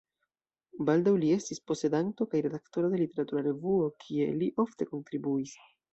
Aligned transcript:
Baldaŭ 0.87 1.13
li 1.23 1.27
estis 1.35 1.59
posedanto 1.71 2.27
kaj 2.31 2.41
redaktoro 2.45 2.89
de 2.95 3.03
literatura 3.03 3.45
revuo, 3.49 3.89
kie 4.07 4.29
li 4.43 4.49
ofte 4.65 4.93
kontribuis. 4.95 5.55